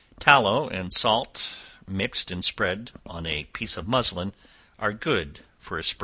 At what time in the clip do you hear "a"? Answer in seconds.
3.27-3.43, 5.77-5.83